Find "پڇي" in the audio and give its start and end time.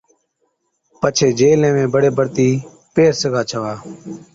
1.01-1.29